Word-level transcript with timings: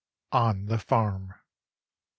ON 0.31 0.65
THE 0.65 0.79
FARM 0.79 1.35
I. 1.35 1.39